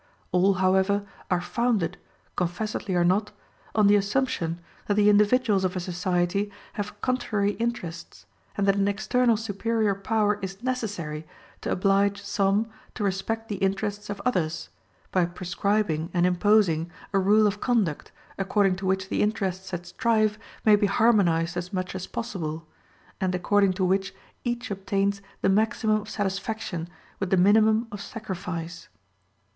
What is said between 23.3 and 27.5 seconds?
according to which each obtains the maximum of satisfaction with the